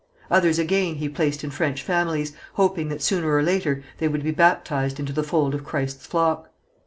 Others 0.31 0.57
again 0.57 0.95
he 0.95 1.07
placed 1.07 1.43
in 1.43 1.51
French 1.51 1.83
families, 1.83 2.33
hoping 2.53 2.87
that 2.89 3.03
sooner 3.03 3.31
or 3.31 3.43
later 3.43 3.83
they 3.99 4.07
would 4.07 4.23
be 4.23 4.31
baptized 4.31 4.99
into 4.99 5.13
the 5.13 5.21
fold 5.21 5.53
of 5.53 5.63
Christ's 5.63 6.07
flock. 6.07 6.49